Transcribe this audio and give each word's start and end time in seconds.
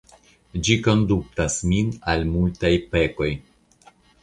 Ĝi 0.67 0.77
konduktas 0.87 1.59
min 1.73 1.93
al 2.15 2.27
multaj 2.33 2.73
pekoj. 2.97 3.31